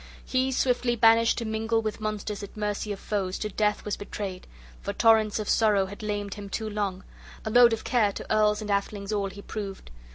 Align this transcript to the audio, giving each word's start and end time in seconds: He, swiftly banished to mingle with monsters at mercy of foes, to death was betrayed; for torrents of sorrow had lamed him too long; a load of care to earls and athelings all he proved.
He, 0.25 0.51
swiftly 0.51 0.95
banished 0.95 1.37
to 1.37 1.45
mingle 1.45 1.79
with 1.83 2.01
monsters 2.01 2.41
at 2.41 2.57
mercy 2.57 2.91
of 2.91 2.99
foes, 2.99 3.37
to 3.37 3.49
death 3.49 3.85
was 3.85 3.97
betrayed; 3.97 4.47
for 4.81 4.93
torrents 4.93 5.37
of 5.37 5.47
sorrow 5.47 5.85
had 5.85 6.01
lamed 6.01 6.33
him 6.33 6.49
too 6.49 6.67
long; 6.71 7.03
a 7.45 7.51
load 7.51 7.71
of 7.71 7.83
care 7.83 8.11
to 8.13 8.33
earls 8.35 8.61
and 8.63 8.71
athelings 8.71 9.13
all 9.13 9.29
he 9.29 9.43
proved. 9.43 9.91